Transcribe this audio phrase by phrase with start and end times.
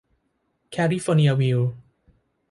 [0.71, 1.71] แคลิฟอร์เนียวิลล์